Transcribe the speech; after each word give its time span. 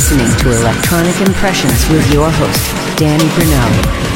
Listening 0.00 0.34
to 0.38 0.58
Electronic 0.62 1.20
Impressions 1.20 1.86
with 1.90 2.10
your 2.10 2.30
host, 2.30 2.98
Danny 2.98 3.28
Brunelli. 3.34 4.09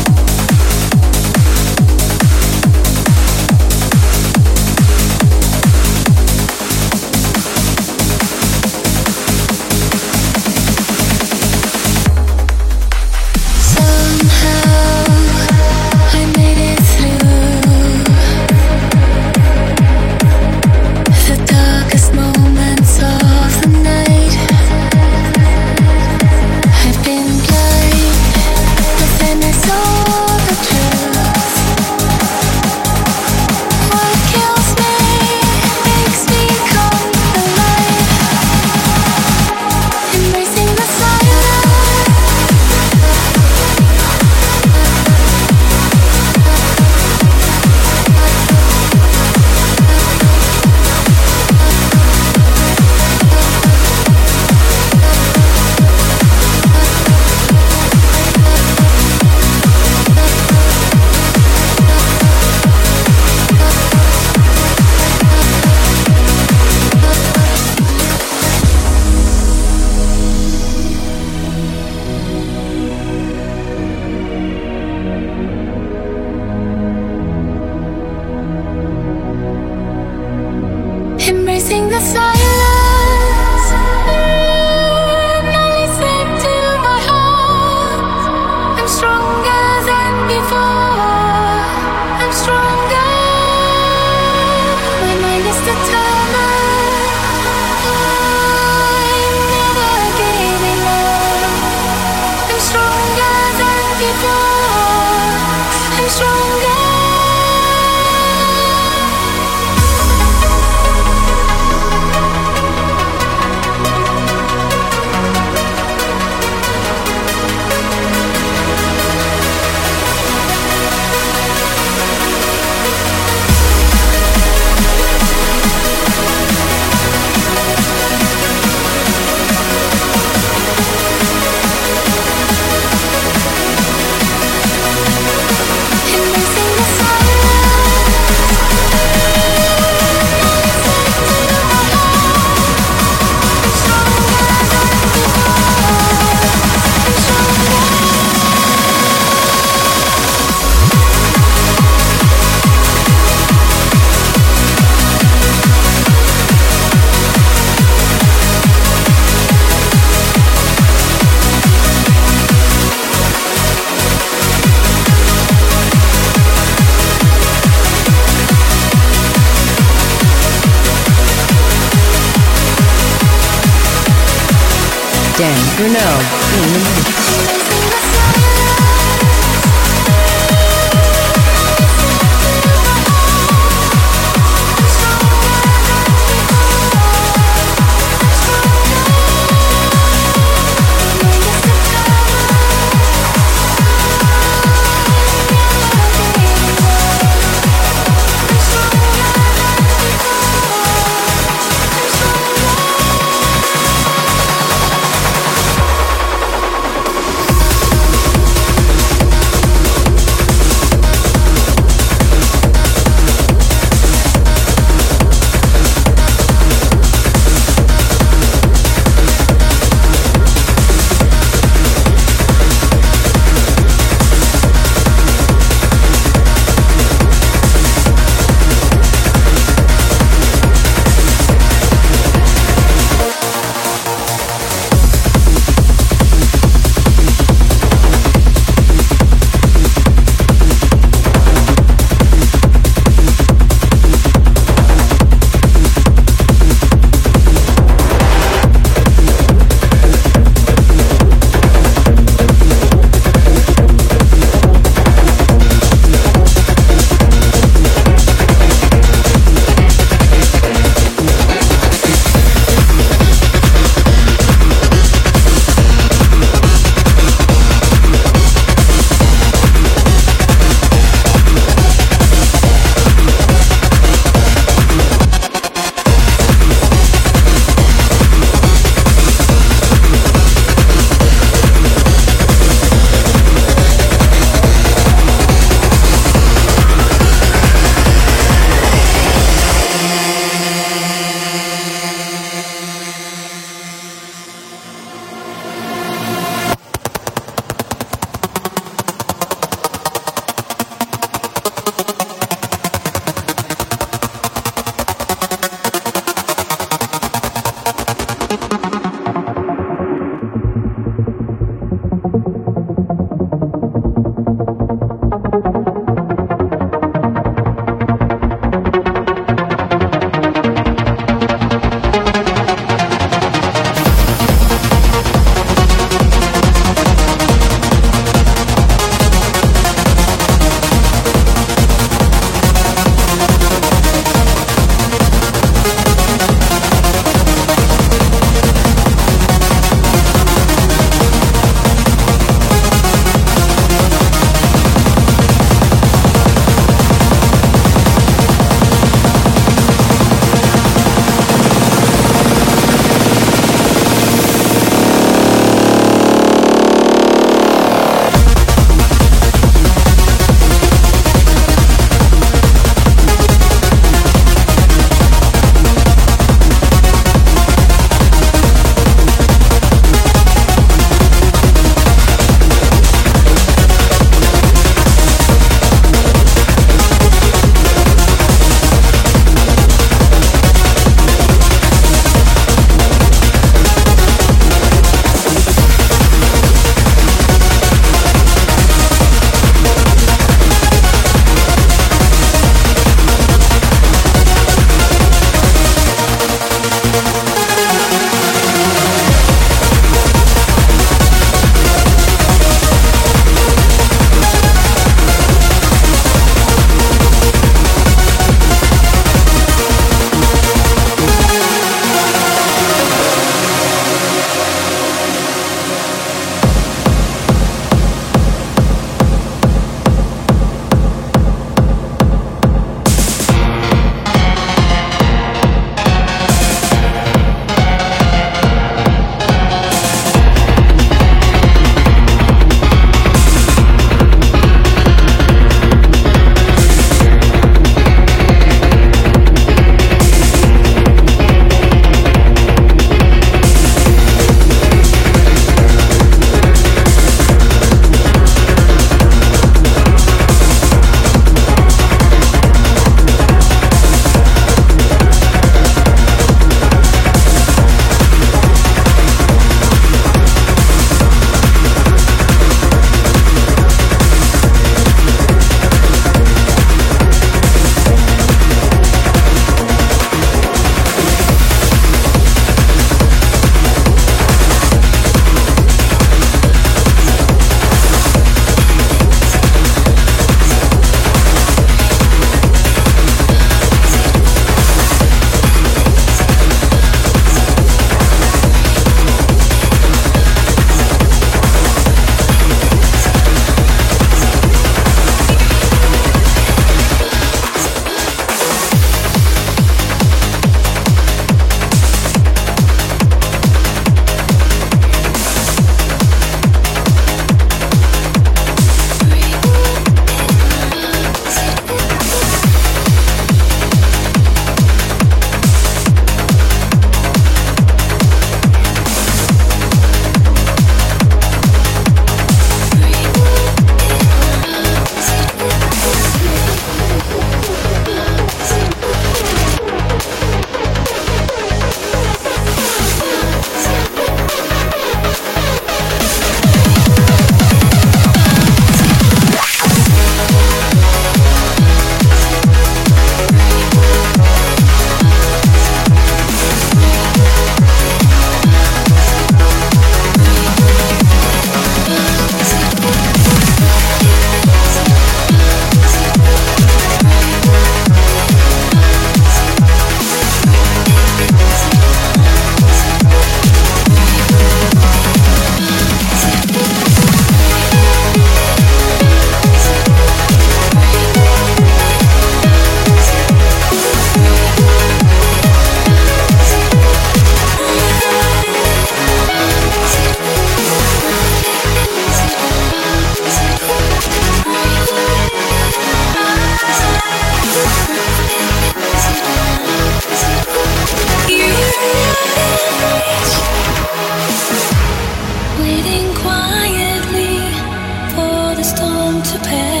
앞에 599.61 600.00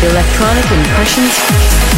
Electronic 0.00 0.70
Impressions 0.70 1.97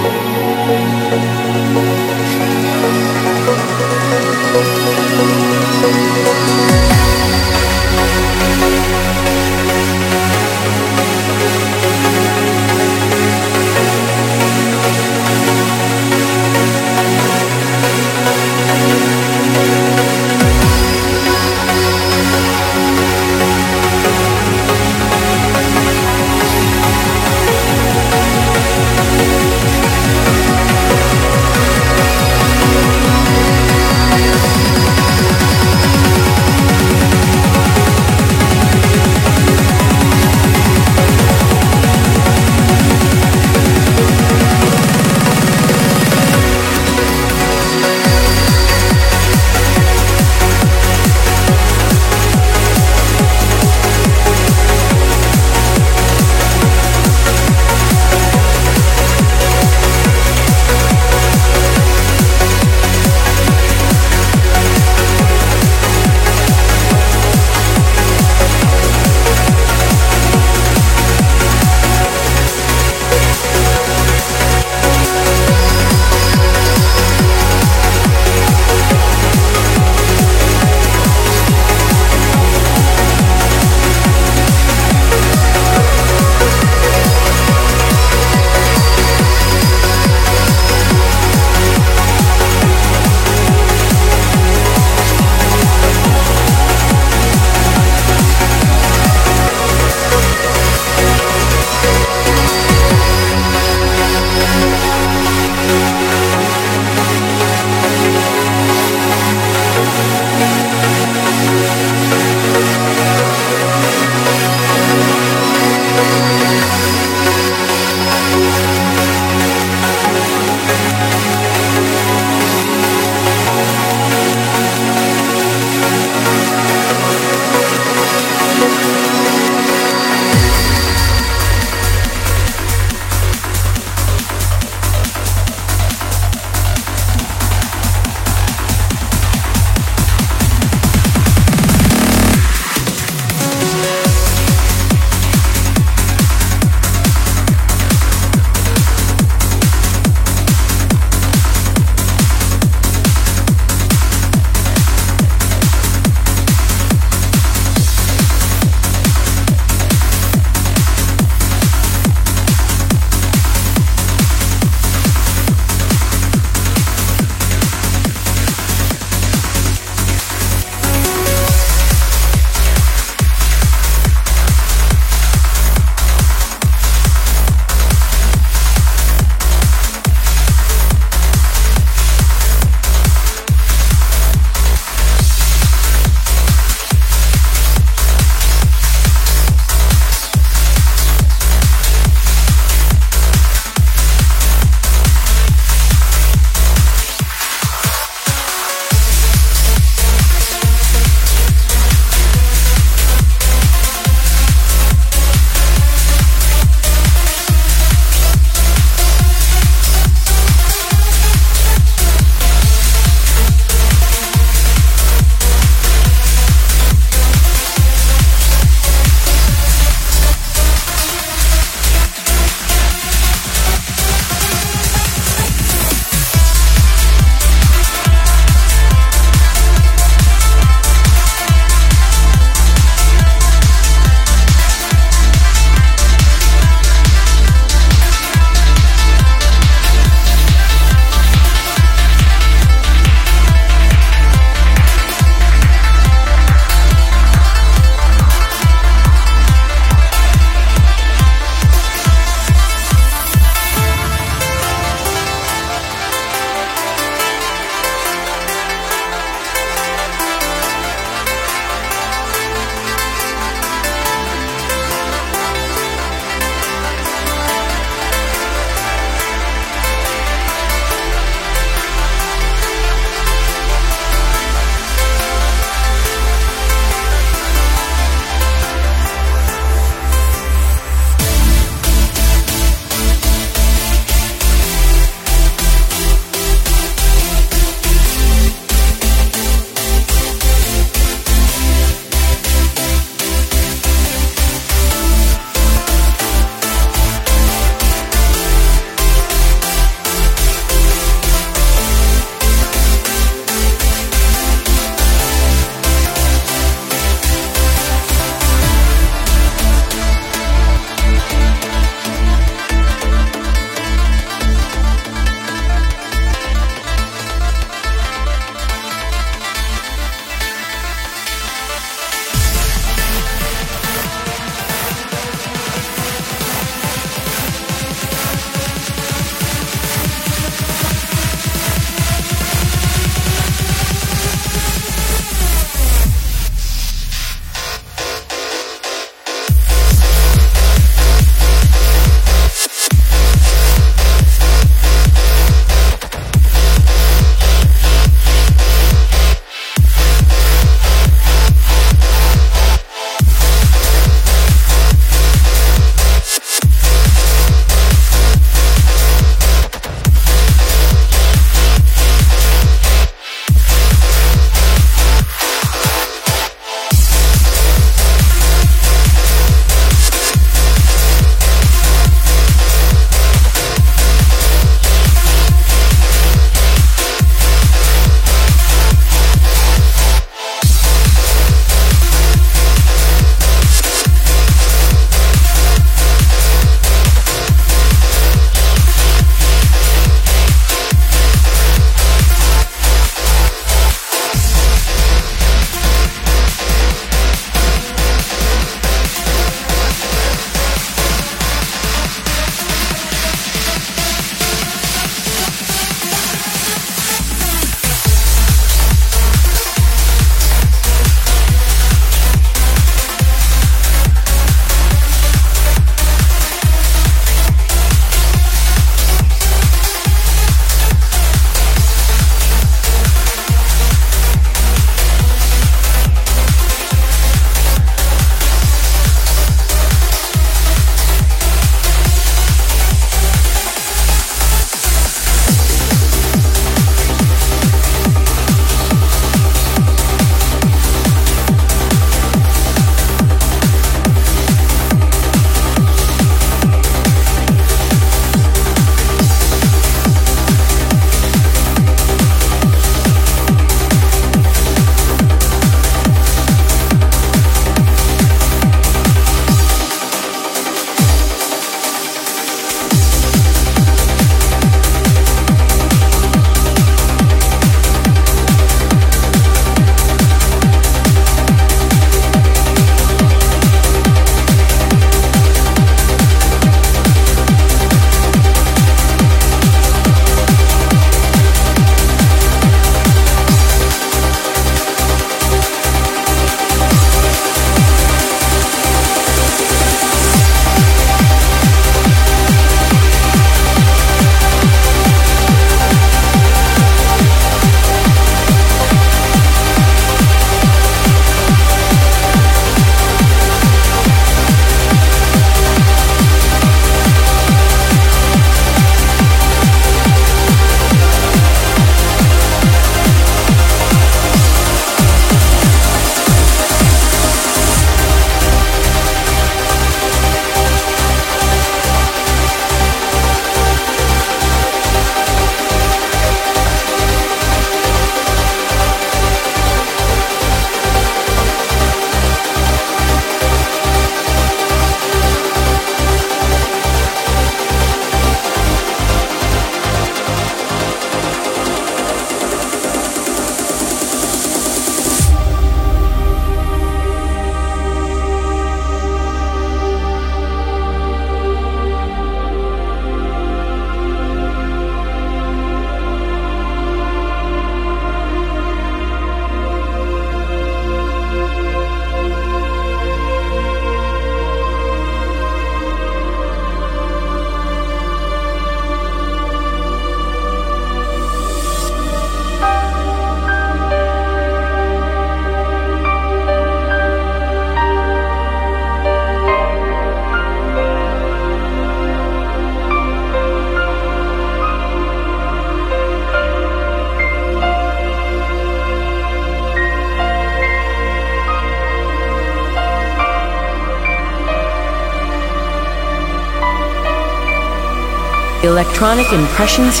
Electronic 598.80 599.30
Impressions 599.34 600.00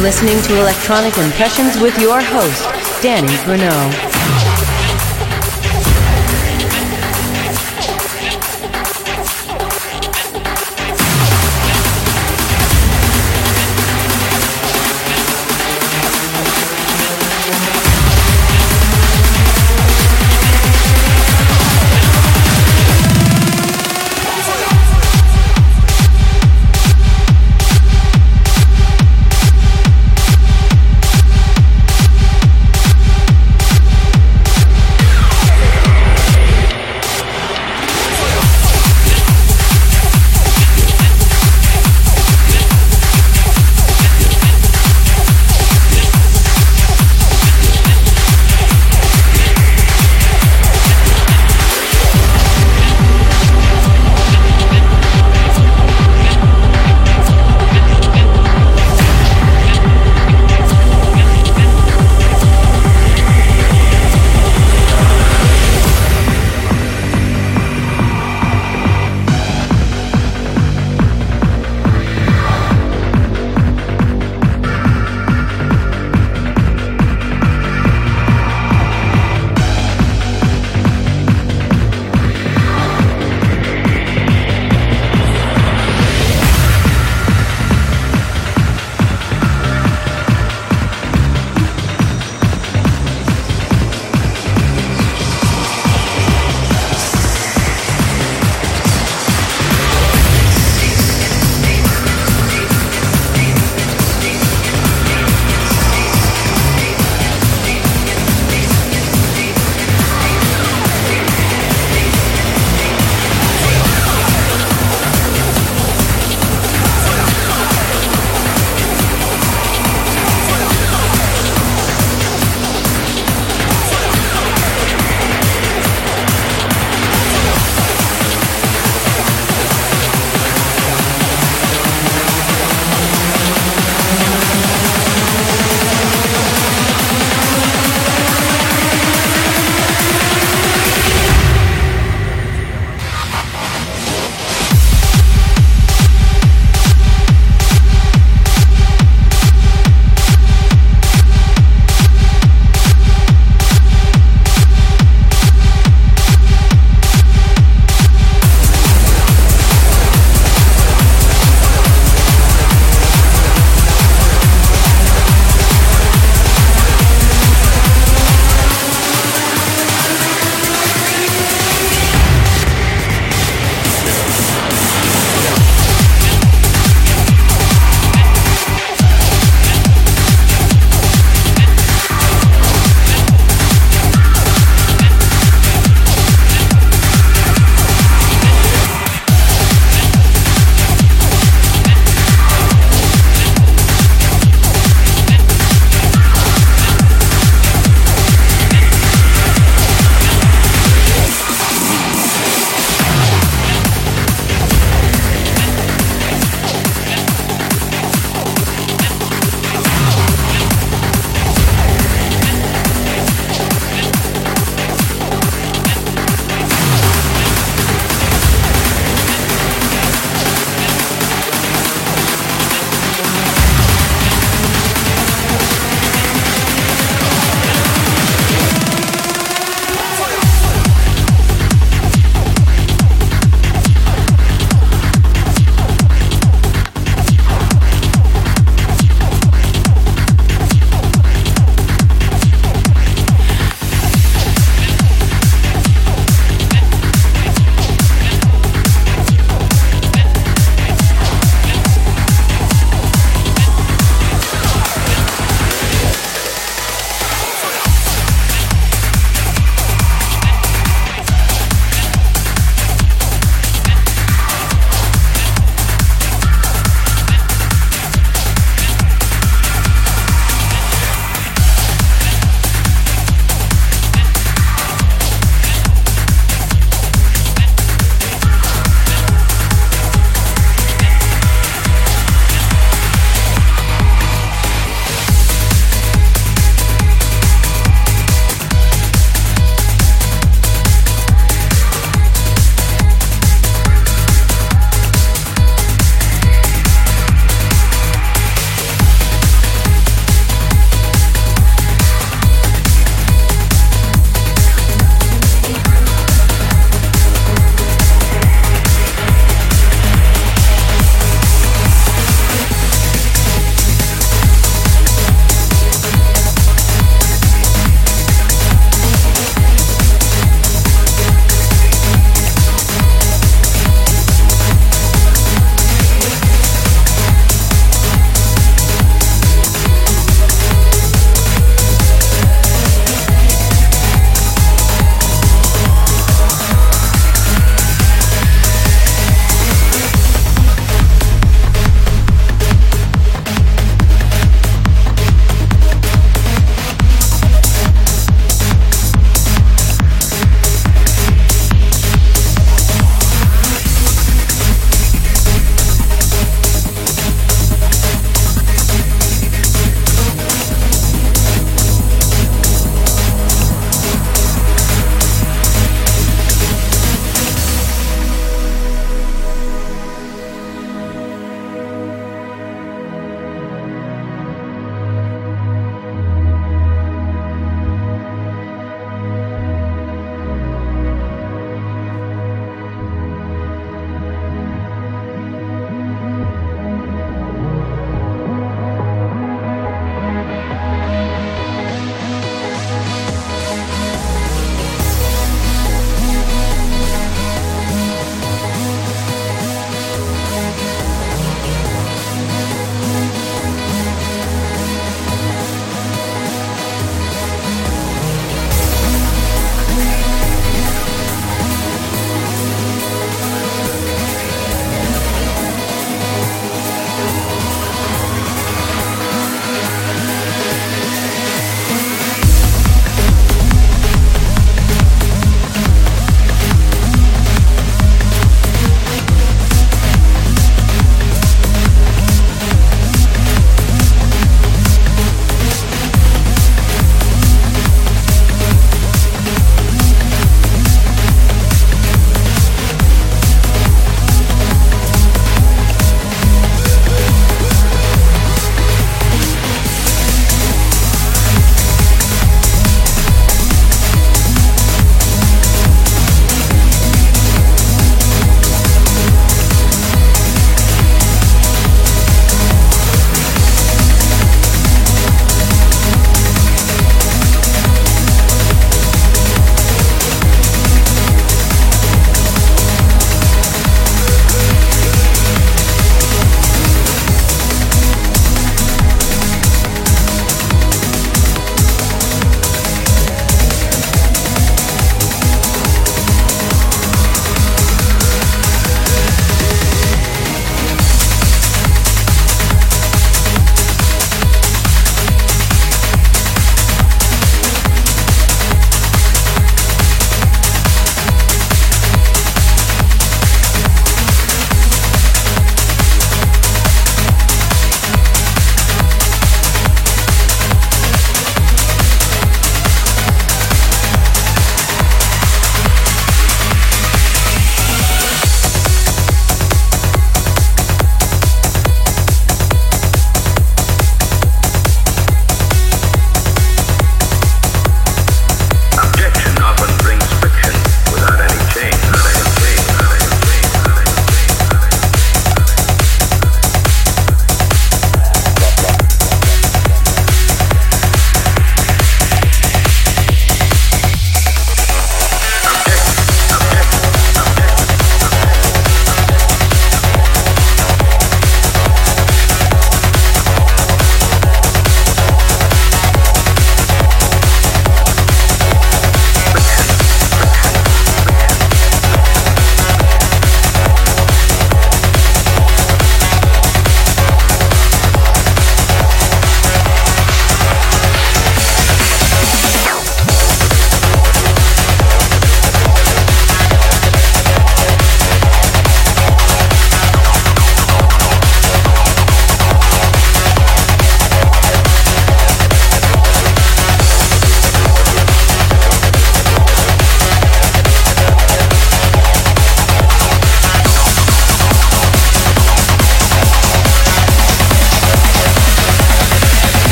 listening 0.00 0.40
to 0.42 0.58
Electronic 0.58 1.16
Impressions 1.18 1.78
with 1.78 1.98
your 1.98 2.22
host, 2.22 2.64
Danny 3.02 3.36
Bruno. 3.44 4.09